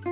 [0.00, 0.08] Hai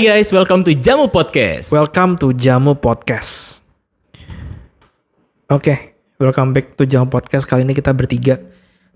[0.00, 1.68] guys, welcome to Jamu Podcast.
[1.68, 3.60] Welcome to Jamu Podcast.
[5.52, 7.44] Oke, welcome back to Jamu Podcast.
[7.44, 8.40] Kali ini kita bertiga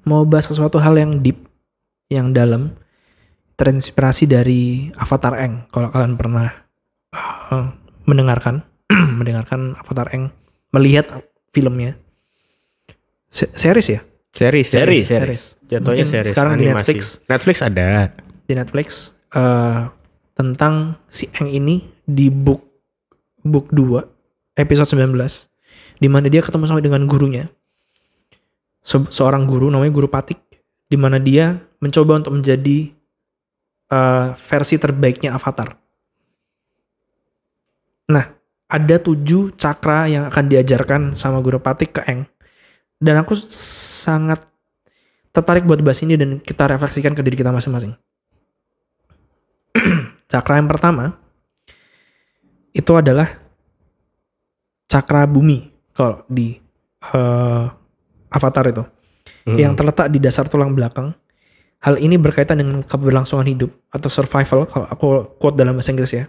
[0.09, 1.45] mau bahas sesuatu hal yang deep,
[2.09, 2.73] yang dalam,
[3.61, 5.69] terinspirasi dari Avatar Eng.
[5.69, 6.49] Kalau kalian pernah
[7.13, 7.69] uh,
[8.09, 8.65] mendengarkan,
[9.21, 10.33] mendengarkan Avatar Eng,
[10.73, 12.01] melihat filmnya,
[13.29, 14.01] Se- series ya
[14.37, 15.41] Series, Series, series.
[15.65, 16.93] Jatuhnya Mungkin series sekarang di animasi.
[16.93, 17.03] Netflix.
[17.25, 17.89] Netflix ada.
[18.47, 18.89] di Netflix
[19.35, 19.81] eh,
[20.37, 22.63] tentang si Eng ini di book
[23.43, 24.05] book 2
[24.55, 25.19] episode 19
[25.99, 27.51] di mana dia ketemu sama dengan gurunya
[28.87, 30.39] Se- seorang guru namanya guru Patik
[30.87, 32.95] di mana dia mencoba untuk menjadi
[33.91, 35.75] eh, versi terbaiknya Avatar.
[38.07, 38.27] Nah,
[38.71, 42.31] ada tujuh cakra yang akan diajarkan sama guru Patik ke Eng.
[42.97, 44.45] Dan aku sangat
[45.37, 47.93] tertarik buat bahas ini dan kita refleksikan ke diri kita masing-masing.
[50.33, 51.13] Cakra yang pertama
[52.77, 53.29] itu adalah
[54.85, 56.61] cakra bumi kalau di
[57.13, 57.65] eh,
[58.29, 58.85] Avatar itu
[59.47, 61.15] yang terletak di dasar tulang belakang.
[61.81, 65.07] Hal ini berkaitan dengan keberlangsungan hidup atau survival kalau aku
[65.39, 66.25] quote dalam bahasa Inggris ya.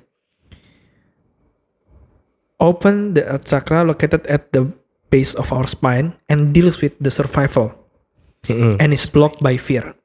[2.61, 4.69] Open the chakra located at the
[5.07, 7.71] base of our spine and deals with the survival
[8.47, 8.75] Mm-mm.
[8.79, 9.95] and is blocked by fear.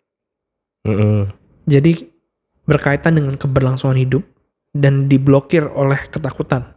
[0.87, 1.31] Mm-mm.
[1.67, 2.11] Jadi
[2.67, 4.23] berkaitan dengan keberlangsungan hidup
[4.75, 6.75] dan diblokir oleh ketakutan.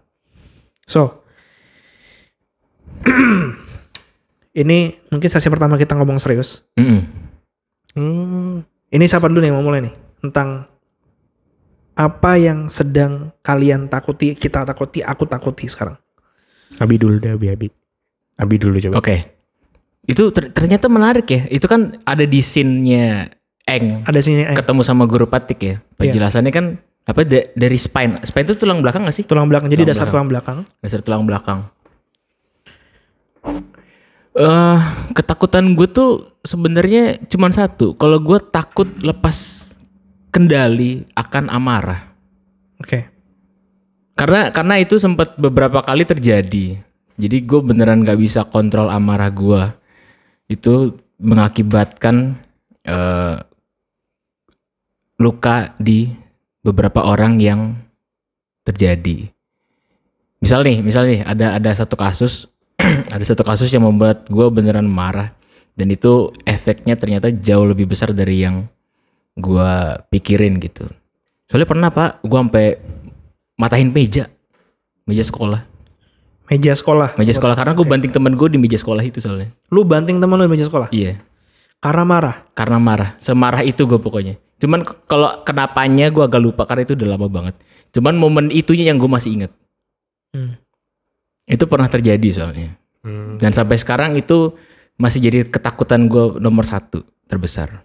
[0.86, 1.26] So,
[4.62, 6.66] ini mungkin sesi pertama kita ngomong serius.
[6.78, 7.02] Mm-mm.
[7.95, 8.56] Hmm.
[8.92, 10.67] Ini siapa dulu nih yang mau mulai nih tentang
[11.95, 15.95] apa yang sedang kalian takuti, kita takuti, aku takuti sekarang.
[16.84, 17.67] Abi dulu deh, Abi, Abi.
[18.36, 19.00] Abi dulu coba.
[19.00, 19.16] Oke.
[20.05, 21.41] Itu ter- ternyata menarik ya.
[21.47, 23.31] Itu kan ada di scene-nya
[23.66, 25.75] Eng Ada sini eh, ketemu sama guru Patik ya.
[25.97, 26.66] Penjelasannya kan
[27.03, 28.22] apa da- dari spine.
[28.22, 29.26] Spine itu tulang belakang gak sih?
[29.26, 29.70] tulang belakang.
[29.70, 30.14] Jadi Tulang dasar belakang.
[30.14, 30.58] tulang belakang.
[30.80, 31.60] Dasar tulang belakang.
[34.36, 34.80] Eh,
[35.15, 36.11] ketakutan gue tuh
[36.43, 37.95] sebenarnya cuma satu.
[37.95, 39.70] Kalau gue takut lepas
[40.27, 42.11] kendali akan amarah.
[42.77, 43.08] Oke.
[44.14, 46.83] Karena karena itu sempat beberapa kali terjadi.
[47.15, 49.64] Jadi gue beneran gak bisa kontrol amarah gue.
[50.52, 52.37] Itu mengakibatkan
[52.83, 53.37] eh,
[55.15, 56.11] luka di
[56.59, 57.80] beberapa orang yang
[58.67, 59.31] terjadi.
[60.43, 62.52] Misal nih, misal nih ada ada satu kasus,
[63.15, 65.31] ada satu kasus yang membuat gue beneran marah
[65.75, 68.67] dan itu efeknya ternyata jauh lebih besar dari yang
[69.36, 69.71] gue
[70.11, 70.87] pikirin gitu.
[71.45, 72.67] Soalnya pernah pak, gue sampai
[73.59, 74.31] matahin meja,
[75.05, 75.61] meja sekolah,
[76.45, 77.17] Meja sekolah.
[77.17, 79.50] meja sekolah karena gue banting temen gue di meja sekolah itu soalnya.
[79.73, 81.17] Lu banting teman lu di meja sekolah Iya,
[81.82, 82.36] karena marah.
[82.54, 84.38] karena marah, semarah itu gue pokoknya.
[84.61, 87.55] Cuman kalau kenapanya gue agak lupa karena itu udah lama banget.
[87.92, 89.52] Cuman momen itunya yang gue masih inget.
[90.38, 90.55] Hmm.
[91.50, 92.78] Itu pernah terjadi soalnya.
[93.02, 93.42] Hmm.
[93.42, 94.54] Dan sampai sekarang itu
[94.95, 97.82] masih jadi ketakutan gue nomor satu terbesar.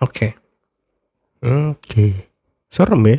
[0.00, 0.34] Oke.
[1.44, 2.28] Oke.
[2.72, 3.18] Serem ya?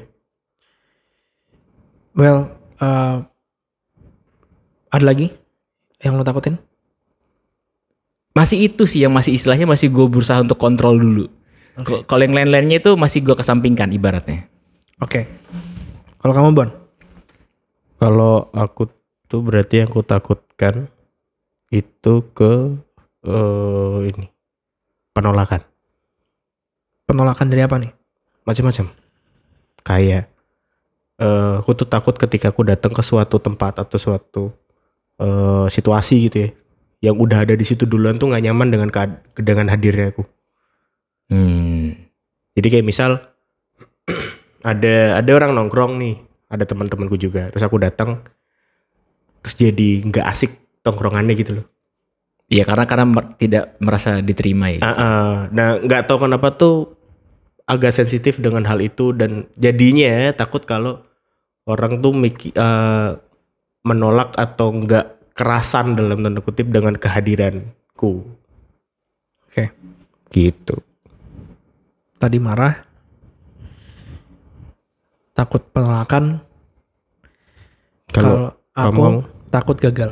[2.15, 2.39] Well,
[2.79, 3.27] uh,
[4.95, 5.27] ada lagi
[5.99, 6.55] yang lo takutin?
[8.35, 11.25] Masih itu sih yang masih istilahnya masih gue berusaha untuk kontrol dulu.
[11.79, 14.47] K- Kalau yang lain-lainnya itu masih gue kesampingkan ibaratnya.
[14.99, 15.23] Oke.
[16.19, 16.69] Kalau kamu Bon?
[17.95, 18.91] Kalau aku
[19.25, 20.91] tuh berarti yang aku takutkan
[21.71, 22.75] itu ke
[23.25, 24.25] eh ini
[25.11, 25.63] penolakan
[27.05, 27.91] Penolakan dari apa nih?
[28.43, 28.91] macam-macam.
[29.81, 30.27] Kayak
[31.15, 34.51] eh aku tuh takut ketika aku datang ke suatu tempat atau suatu
[35.21, 36.49] eh situasi gitu ya,
[37.11, 38.89] yang udah ada di situ duluan tuh nggak nyaman dengan
[39.37, 40.23] dengan hadirnya aku.
[41.31, 41.95] Hmm.
[42.55, 43.19] Jadi kayak misal
[44.71, 46.15] ada ada orang nongkrong nih,
[46.51, 47.49] ada teman-temanku juga.
[47.51, 48.21] Terus aku datang
[49.45, 51.65] terus jadi nggak asik tongkrongannya gitu loh.
[52.45, 54.81] Iya karena karena mer- tidak merasa diterima ya.
[54.85, 55.31] Ah, ah.
[55.49, 56.93] nah nggak tahu kenapa tuh
[57.65, 61.01] agak sensitif dengan hal itu dan jadinya takut kalau
[61.65, 63.09] orang tuh miki, eh,
[63.85, 68.25] menolak atau nggak kerasan dalam tanda kutip dengan kehadiranku
[69.45, 69.69] Oke.
[70.33, 70.75] gitu.
[72.17, 72.81] Tadi marah.
[75.35, 76.39] Takut penolakan.
[78.09, 80.11] Kalau aku kamu- takut gagal.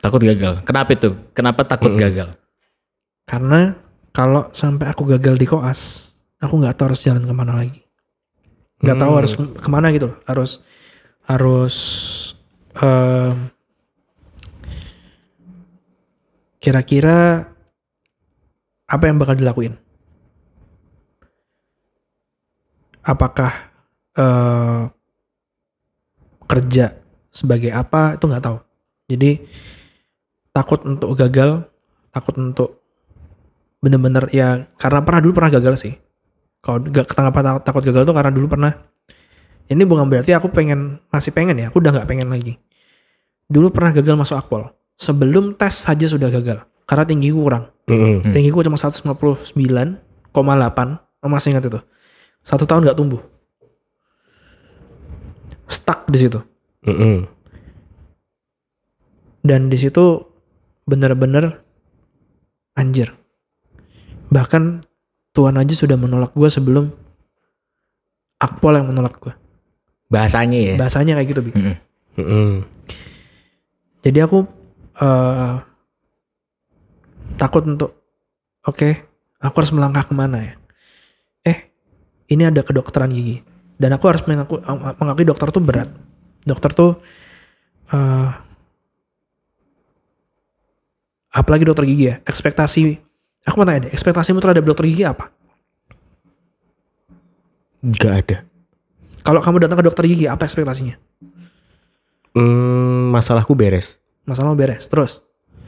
[0.00, 0.64] Takut gagal.
[0.64, 1.08] Kenapa itu?
[1.36, 2.32] Kenapa takut gagal?
[3.28, 3.76] Karena
[4.10, 7.84] kalau sampai aku gagal di koas, aku nggak tahu harus jalan ke mana lagi.
[8.80, 10.18] Nggak tahu harus ke- ke mana gitu loh.
[10.24, 10.60] Harus
[11.24, 11.76] harus
[12.78, 13.36] em,
[16.58, 17.50] kira-kira
[18.88, 19.74] apa yang bakal dilakuin?
[23.04, 23.52] Apakah
[24.16, 24.82] eh,
[26.48, 26.86] kerja
[27.34, 28.58] sebagai apa itu nggak tahu.
[29.10, 29.42] Jadi
[30.54, 31.66] takut untuk gagal,
[32.14, 32.70] takut untuk
[33.82, 35.94] bener-bener ya karena pernah dulu pernah gagal sih.
[36.64, 38.72] Kalau gak kenapa takut gagal tuh karena dulu pernah.
[39.64, 42.60] Ini bukan berarti aku pengen masih pengen ya, aku udah nggak pengen lagi.
[43.48, 44.68] Dulu pernah gagal masuk akpol.
[44.94, 47.72] Sebelum tes saja sudah gagal karena tinggi kurang.
[47.88, 48.24] Mm-mm.
[48.24, 48.32] Hmm.
[48.32, 49.16] Tinggiku cuma 159,8.
[51.24, 51.80] Oh, masih ingat itu.
[52.44, 53.20] Satu tahun nggak tumbuh.
[55.64, 56.40] Stuck di situ.
[56.84, 57.24] Mm-mm.
[59.44, 60.24] Dan di situ
[60.84, 61.64] bener-bener
[62.76, 63.12] anjir.
[64.32, 64.84] Bahkan
[65.36, 66.88] Tuhan aja sudah menolak gue sebelum
[68.40, 69.32] Akpol yang menolak gue.
[70.12, 70.74] Bahasanya ya.
[70.76, 71.50] Bahasanya kayak gitu, Bi.
[71.54, 71.76] Mm-mm.
[72.20, 72.50] Mm-mm.
[74.04, 74.44] Jadi aku
[75.00, 75.54] eh,
[77.40, 77.90] takut untuk
[78.68, 78.88] oke,
[79.40, 80.54] aku harus melangkah ke mana ya?
[81.44, 81.58] Eh,
[82.30, 83.40] ini ada kedokteran gigi
[83.80, 84.60] dan aku harus mengaku,
[85.00, 85.88] mengakui dokter tuh berat.
[86.44, 87.00] Dokter tuh
[87.90, 88.28] eh,
[91.32, 93.00] apalagi dokter gigi ya, ekspektasi
[93.44, 95.32] aku mau tanya deh, ekspektasimu terhadap dokter gigi apa?
[97.84, 98.38] Gak ada.
[99.24, 101.00] Kalau kamu datang ke dokter gigi, apa ekspektasinya?
[102.36, 103.96] Hmm, masalahku beres.
[104.28, 105.24] Masalahmu beres, terus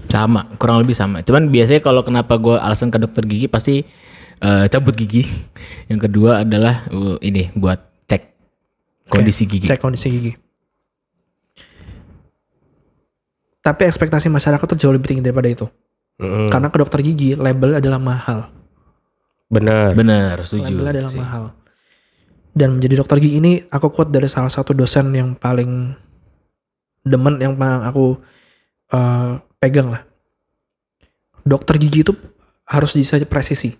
[0.07, 1.19] Sama, kurang lebih sama.
[1.27, 3.83] Cuman biasanya kalau kenapa gue alasan ke dokter gigi pasti
[4.39, 5.27] eh, cabut gigi.
[5.91, 8.23] Yang kedua adalah uh, ini buat cek
[9.11, 9.67] kondisi gigi.
[9.67, 10.33] cek kondisi gigi.
[13.67, 15.67] Tapi ekspektasi masyarakat tuh jauh lebih tinggi daripada itu.
[16.23, 16.47] Mm-mm.
[16.47, 18.47] Karena ke dokter gigi label adalah mahal.
[19.51, 19.91] Bener.
[19.91, 20.71] Bener, setuju.
[20.71, 21.19] Label adalah sih.
[21.19, 21.45] mahal.
[22.57, 25.93] Dan menjadi dokter gigi ini aku quote dari salah satu dosen yang paling
[27.05, 28.17] demen yang paling aku
[28.91, 30.03] eh, pegang lah.
[31.45, 32.17] Dokter gigi itu
[32.67, 33.71] harus bisa presisi,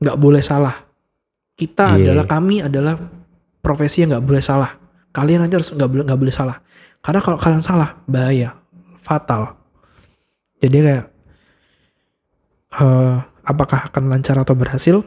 [0.00, 0.74] nggak boleh salah.
[1.54, 2.10] Kita Iya.
[2.10, 2.96] adalah kami adalah
[3.60, 4.74] profesi yang nggak boleh salah.
[5.12, 6.56] Kalian aja harus nggak boleh nggak boleh salah.
[7.04, 8.56] Karena kalau kalian salah bahaya,
[8.98, 9.54] fatal.
[10.58, 11.06] Jadi kayak
[12.80, 15.04] eh, apakah akan lancar atau berhasil?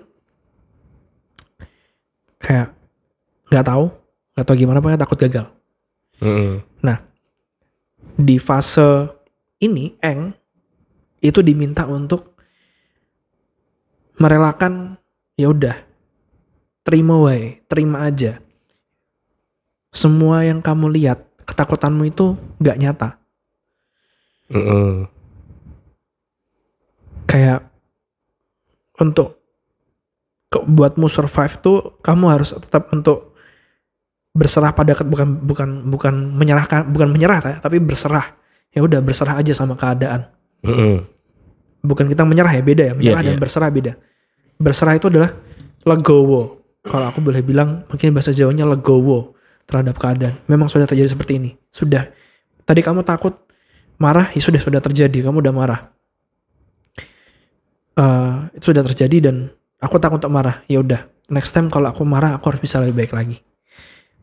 [2.43, 2.75] Kayak
[3.47, 3.87] nggak tahu,
[4.35, 5.47] nggak tahu gimana pokoknya takut gagal.
[6.19, 6.59] Mm-mm.
[6.83, 6.99] Nah,
[8.19, 9.07] di fase
[9.63, 10.35] ini Eng
[11.23, 12.35] itu diminta untuk
[14.19, 14.99] merelakan
[15.39, 15.77] ya udah
[16.83, 18.43] terima wae, terima aja.
[19.93, 23.09] Semua yang kamu lihat, ketakutanmu itu gak nyata.
[24.51, 25.07] Mm-mm.
[27.29, 27.71] Kayak
[28.99, 29.42] untuk
[30.61, 33.33] buatmu survive tuh kamu harus tetap untuk
[34.37, 38.37] berserah pada bukan bukan bukan menyerahkan bukan menyerah ya, tapi berserah.
[38.73, 40.29] Ya udah berserah aja sama keadaan.
[40.63, 41.03] Mm-mm.
[41.83, 43.41] bukan kita menyerah ya beda ya menyerah Iya, dan iya.
[43.43, 43.93] berserah beda
[44.55, 45.35] berserah itu adalah
[45.83, 49.35] legowo kalau aku boleh bilang mungkin bahasa Jawanya legowo
[49.67, 52.07] terhadap keadaan memang sudah terjadi seperti ini sudah
[52.63, 53.35] tadi kamu takut
[53.99, 55.81] marah ya sudah sudah terjadi kamu udah marah
[57.93, 59.53] Eh, itu sudah terjadi dan
[59.83, 63.03] aku takut untuk marah ya udah next time kalau aku marah aku harus bisa lebih
[63.03, 63.37] baik lagi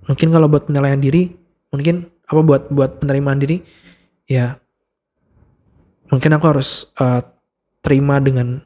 [0.09, 1.29] mungkin kalau buat penilaian diri
[1.69, 3.61] mungkin apa buat buat penerimaan diri
[4.25, 4.57] ya
[6.09, 7.21] mungkin aku harus eh,
[7.81, 8.59] terima dengan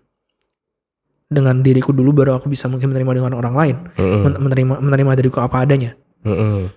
[1.25, 4.21] dengan diriku dulu baru aku bisa mungkin menerima dengan orang lain Mm-mm.
[4.23, 6.71] Men- menerima menerima diriku apa adanya Mm-mm.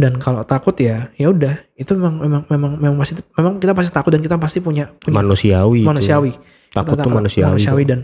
[0.00, 3.90] dan kalau takut ya ya udah itu memang memang memang memang pasti memang kita pasti
[3.92, 5.84] takut dan kita pasti punya punya Manusiawi.
[5.84, 5.88] itu.
[5.88, 6.32] manusiawi
[6.70, 7.50] Takut Kita tuh manusiawi.
[7.50, 8.00] manusiawi dan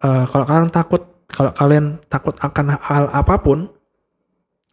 [0.00, 3.66] eh, kalau kalian takut kalau kalian takut akan hal apa pun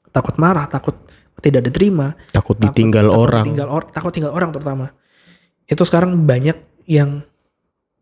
[0.10, 0.94] takut marah takut
[1.42, 3.46] tidak diterima Takut takut- ditinggal takut orang.
[3.46, 4.94] tinggal or- takut tinggal orang terutama
[5.66, 6.54] itu sekarang banyak
[6.86, 7.24] yang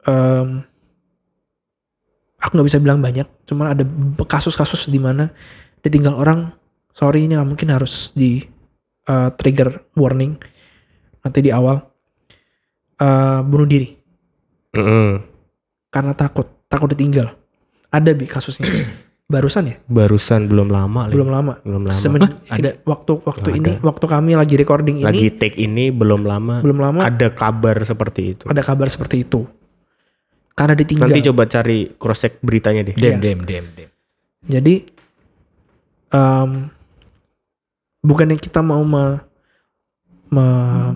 [0.03, 0.65] em,
[2.35, 3.83] aku nggak bisa bilang banyak cuman ada
[4.25, 5.31] kasus-kasus di mana
[5.79, 6.51] ditinggal orang
[6.89, 8.43] sorry ini mungkin harus di
[9.05, 10.35] eh, trigger warning
[11.19, 11.79] nanti di awal
[12.99, 13.95] Eh, bunuh diri
[14.75, 15.23] Mm-mm.
[15.88, 17.33] karena takut takut ditinggal
[17.89, 18.69] ada bi kasusnya
[19.27, 21.05] barusan ya Barusan belum lama.
[21.05, 21.13] lagi.
[21.13, 21.93] belum lama Belum lama.
[21.93, 23.57] Semen- ada waktu waktu Ada.
[23.59, 26.61] ini waktu kami lagi recording Lagi ini take ini belum lama.
[26.61, 28.45] belum lama Ada kabar seperti itu.
[28.45, 29.45] ada kabar seperti itu
[30.51, 32.91] karena ditinggal Nanti coba cari cross check beritanya deh.
[32.91, 33.17] Dem, Iya.
[33.17, 33.89] dem, dem, dem.
[34.43, 34.73] jadi
[36.09, 36.51] em,
[38.01, 39.23] bukannya kita mau me,
[40.27, 40.91] me- ah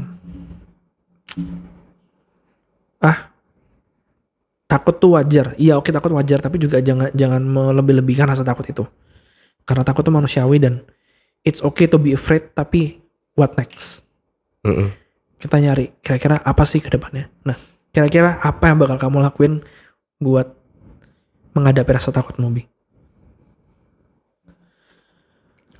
[4.73, 8.81] takut tuh wajar iya oke takut wajar tapi juga jangan jangan melebih-lebihkan rasa takut itu
[9.69, 10.81] karena takut tuh manusiawi dan
[11.45, 12.97] it's okay to be afraid tapi
[13.37, 14.09] what next
[14.65, 14.89] Mm-mm.
[15.37, 17.27] kita nyari kira-kira apa sih ke depannya.
[17.43, 17.59] Nah,
[17.93, 19.53] Kira-kira apa yang bakal kamu lakuin
[20.17, 20.49] buat
[21.53, 22.65] menghadapi rasa takutmu, Bi?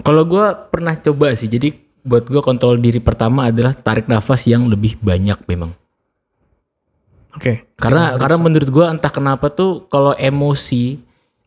[0.06, 1.74] Kalau gue pernah coba sih, jadi
[2.06, 5.74] buat gue kontrol diri pertama adalah tarik nafas yang lebih banyak memang.
[7.34, 7.66] Oke.
[7.78, 11.02] Karena karena menurut gue entah kenapa tuh kalau emosi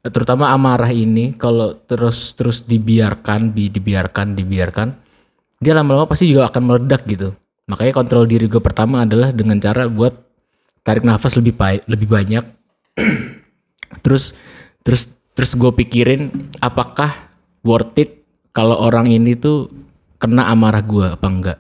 [0.07, 4.95] terutama amarah ini kalau terus terus dibiarkan bi dibiarkan dibiarkan
[5.59, 7.33] dia lama-lama pasti juga akan meledak gitu.
[7.67, 10.15] Makanya kontrol diri gue pertama adalah dengan cara buat
[10.87, 12.45] tarik nafas lebih baik lebih banyak.
[14.05, 14.37] terus
[14.87, 17.11] terus terus gue pikirin apakah
[17.67, 18.11] worth it
[18.55, 19.69] kalau orang ini tuh
[20.23, 21.59] kena amarah gue apa enggak.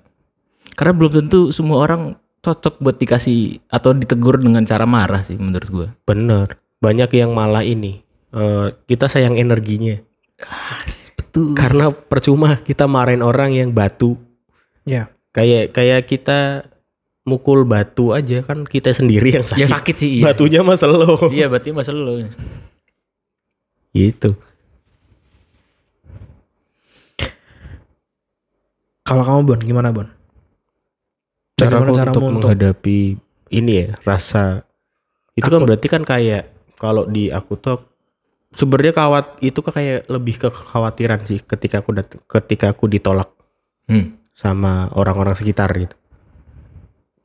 [0.77, 2.15] Karena belum tentu semua orang
[2.47, 5.89] cocok buat dikasih atau ditegur dengan cara marah sih menurut gue.
[6.07, 6.55] Bener.
[6.79, 8.07] Banyak yang malah ini.
[8.37, 9.97] eh, kita sayang energinya.
[11.17, 11.57] Betul.
[11.57, 14.15] Karena percuma kita marahin orang yang batu.
[14.85, 15.11] Ya.
[15.33, 16.69] Kayak kayak kita
[17.27, 19.61] mukul batu aja kan kita sendiri yang sakit.
[19.61, 20.31] Ya sakit sih iya.
[20.31, 21.33] Batunya mah lo.
[21.33, 22.15] Iya berarti masalah lo.
[23.97, 24.31] Gitu.
[29.07, 30.11] Kalau kamu Bon, gimana Bon?
[31.57, 33.17] Cara untuk untuk- menghadapi
[33.49, 34.69] ini ya rasa.
[35.33, 37.81] Itu kan berarti kan kayak kalau di aku tuh
[38.53, 43.33] sebenarnya kawat itu kan kayak lebih ke kekhawatiran sih ketika aku dat- ketika aku ditolak
[43.89, 44.21] Hmm.
[44.37, 45.97] sama orang-orang sekitar gitu.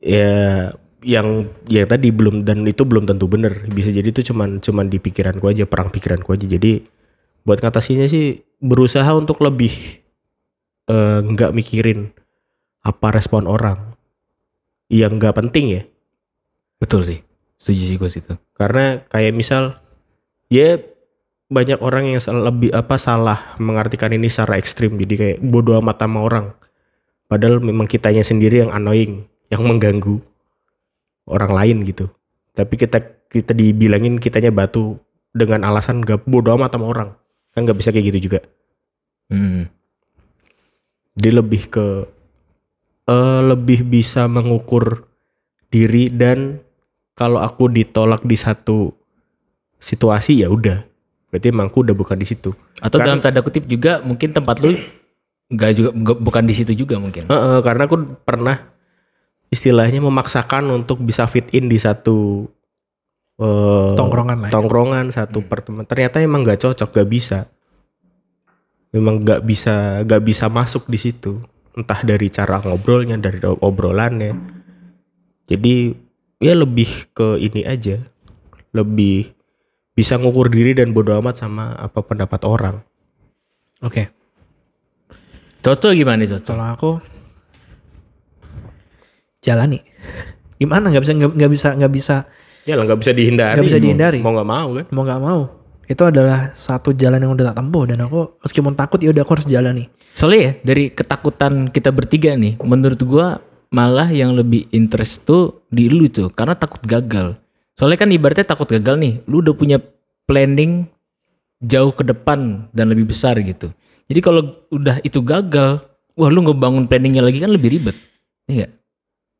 [0.00, 0.72] Ya
[1.04, 3.68] yang ya tadi belum dan itu belum tentu bener.
[3.68, 6.48] Bisa jadi itu cuman cuman di pikiranku aja perang pikiranku aja.
[6.48, 6.80] Jadi
[7.44, 10.00] buat ngatasinya sih berusaha untuk lebih
[10.88, 12.16] eh, nggak mikirin
[12.82, 13.91] apa respon orang
[14.92, 15.82] yang nggak penting ya
[16.76, 17.20] Betul sih.
[17.56, 18.32] Setuju sih gue situ.
[18.58, 19.78] karena kayak misal
[20.50, 20.82] ya
[21.46, 26.26] banyak orang yang lebih apa salah mengartikan ini secara ekstrim jadi kayak bodoh amat sama
[26.26, 26.46] orang
[27.26, 30.18] padahal memang kitanya sendiri yang annoying yang mengganggu
[31.24, 32.10] orang lain gitu
[32.52, 32.98] tapi kita
[33.30, 34.98] kita dibilangin kitanya batu
[35.30, 37.08] dengan alasan gak bodoh amat sama orang
[37.52, 38.40] kan nggak bisa kayak gitu juga
[39.28, 39.64] Hmm.
[41.16, 41.86] dia lebih ke
[43.04, 45.06] eh, lebih bisa mengukur
[45.68, 46.60] diri dan
[47.12, 48.92] kalau aku ditolak di satu
[49.76, 50.84] situasi ya udah.
[51.28, 52.52] Berarti emang aku udah bukan di situ.
[52.78, 54.76] Atau Kan- dalam tanda kutip juga mungkin tempat lu
[55.48, 57.28] nggak juga nggak- bukan di situ juga mungkin.
[57.28, 58.56] Heeh, karena aku pernah
[59.48, 62.48] istilahnya memaksakan untuk bisa fit in di satu
[63.36, 64.54] eh, Tongkrongan lah ya.
[64.54, 65.88] tongkrongan satu pertemuan.
[65.88, 67.48] Ternyata emang nggak cocok gak bisa.
[68.92, 71.40] Memang nggak bisa nggak bisa masuk di situ
[71.72, 74.32] entah dari cara ngobrolnya dari obrolannya
[75.44, 75.74] jadi
[76.38, 77.96] ya lebih ke ini aja
[78.70, 79.32] lebih
[79.92, 82.76] bisa ngukur diri dan bodo amat sama apa pendapat orang
[83.82, 84.14] Oke.
[85.58, 86.46] Cocok gimana nih cocok?
[86.48, 86.90] Kalau aku
[89.42, 89.82] jalani.
[90.62, 92.16] Gimana nggak bisa nggak bisa nggak bisa
[92.62, 94.18] ya lah nggak bisa dihindari Nggak bisa mau- dihindari.
[94.22, 95.40] mau nggak mau kan mau nggak mau.
[95.82, 99.32] Itu adalah satu jalan yang udah tak tempuh dan aku meskipun takut ya udah aku
[99.34, 99.90] harus jalani.
[100.12, 103.40] Soalnya ya dari ketakutan kita bertiga nih, menurut gua
[103.72, 107.40] malah yang lebih interest tuh di lu tuh karena takut gagal.
[107.72, 109.80] Soalnya kan ibaratnya takut gagal nih, lu udah punya
[110.28, 110.84] planning
[111.64, 113.72] jauh ke depan dan lebih besar gitu.
[114.12, 115.80] Jadi kalau udah itu gagal,
[116.12, 117.96] wah lu ngebangun planningnya lagi kan lebih ribet.
[118.44, 118.68] Iya?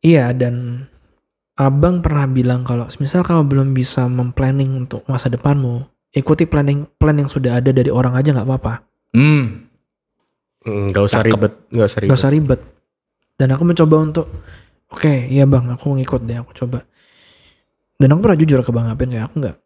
[0.03, 0.87] Iya dan
[1.61, 5.85] abang pernah bilang kalau misal kamu belum bisa memplanning untuk masa depanmu,
[6.17, 8.75] ikuti planning plan yang sudah ada dari orang aja nggak apa-apa.
[9.13, 9.72] Hmm, Mm,
[10.63, 11.31] nggak usah Cakep.
[11.35, 12.61] ribet nggak usah ribet usah ribet.
[13.39, 14.27] Dan aku mencoba untuk,
[14.93, 16.87] oke iya bang, aku ngikut deh, aku coba.
[17.99, 19.57] Dan aku pernah jujur ke bang Apin kayak aku nggak.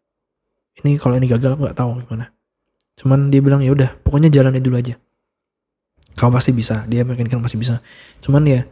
[0.81, 2.33] Ini kalau ini gagal aku nggak tahu gimana.
[2.97, 4.97] Cuman dia bilang ya udah, pokoknya jalani dulu aja.
[6.17, 7.77] Kamu pasti bisa, dia mungkin kan pasti bisa.
[8.25, 8.65] Cuman ya,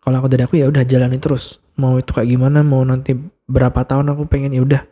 [0.00, 1.60] kalau aku dari aku ya udah jalani terus.
[1.76, 3.12] Mau itu kayak gimana, mau nanti
[3.44, 4.82] berapa tahun aku pengen ya udah.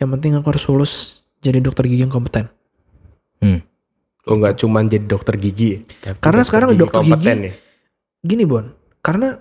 [0.00, 0.92] Yang penting aku harus lulus
[1.44, 2.48] jadi dokter gigi yang kompeten.
[3.44, 3.75] hmm.
[4.26, 5.78] Oh nggak cuman jadi dokter gigi ya?
[6.10, 7.52] Tapi Karena sekarang dokter kompeten gigi- ya?
[8.26, 8.66] gini Bon,
[8.98, 9.38] karena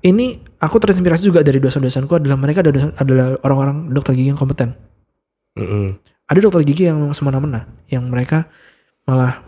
[0.00, 4.72] ini aku terinspirasi juga dari dosen-dosenku adalah mereka adalah, adalah orang-orang dokter gigi yang kompeten.
[5.56, 5.98] Mm-mm.
[6.24, 8.48] Ada dokter gigi yang semena-mena, yang mereka
[9.04, 9.44] malah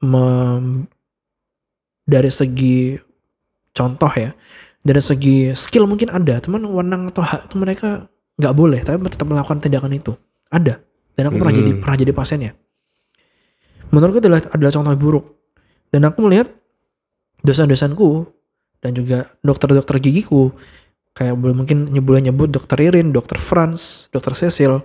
[0.00, 0.86] mem-
[2.02, 2.98] dari segi
[3.72, 4.30] contoh ya,
[4.82, 9.26] dari segi skill mungkin ada, teman wenang atau hak itu mereka nggak boleh, tapi tetap
[9.26, 10.12] melakukan tindakan itu.
[10.52, 10.82] Ada,
[11.16, 11.62] dan aku pernah Hmm.
[11.64, 12.52] jadi pernah jadi pasiennya.
[13.92, 15.24] Menurutku adalah adalah contoh buruk.
[15.92, 16.48] Dan aku melihat
[17.44, 18.24] dosen-dosenku
[18.80, 20.56] dan juga dokter-dokter gigiku
[21.12, 24.80] kayak boleh mungkin nyebut nyebut dokter Irin, dokter Franz, dokter Cecil.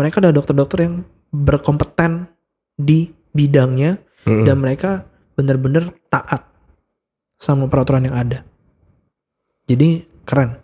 [0.00, 0.94] Mereka adalah dokter-dokter yang
[1.28, 2.32] berkompeten
[2.78, 4.48] di bidangnya Mm-mm.
[4.48, 5.04] dan mereka
[5.36, 6.48] benar-benar taat
[7.36, 8.42] sama peraturan yang ada.
[9.68, 10.56] Jadi keren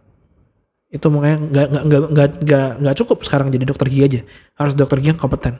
[0.94, 4.20] itu makanya nggak nggak nggak nggak nggak nggak cukup sekarang jadi dokter gigi aja
[4.54, 5.58] harus dokter gigi yang kompeten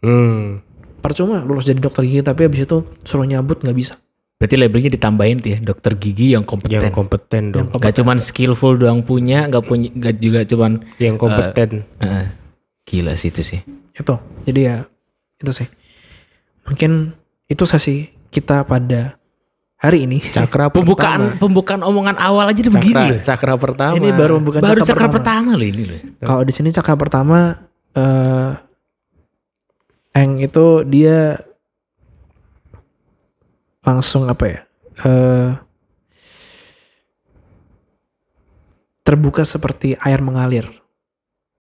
[0.00, 0.60] Hmm.
[0.98, 3.94] percuma lulus jadi dokter gigi tapi abis itu suruh nyabut nggak bisa
[4.34, 6.82] Berarti labelnya ditambahin tuh ya, dokter gigi yang kompeten.
[6.82, 7.70] Yang kompeten dong.
[7.70, 11.70] Gak cuman skillful doang punya, gak punya, gak juga cuman Yang kompeten.
[12.02, 12.26] eh,
[12.84, 13.60] gila sih itu sih.
[13.94, 14.76] itu jadi ya
[15.38, 15.68] itu sih
[16.66, 17.14] mungkin
[17.46, 19.16] itu sesi kita pada
[19.84, 23.20] hari ini Cakra Pembukaan pembukaan omongan awal aja udah begini Cakra, loh.
[23.22, 23.94] cakra pertama.
[23.94, 25.16] ini baru bukan Baru cakap cakra pertama.
[25.44, 25.98] pertama loh ini loh.
[26.20, 27.38] kalau di sini cakap pertama
[27.92, 28.50] eh
[30.14, 31.36] Eng itu dia
[33.80, 34.60] langsung apa ya
[35.02, 35.50] eh
[39.02, 40.64] terbuka seperti air mengalir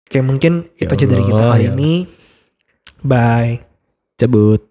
[0.04, 1.72] oke mungkin itu Ya aja dari kita kali ya.
[1.72, 1.94] ini
[3.00, 3.64] bye
[4.16, 4.68] cabut.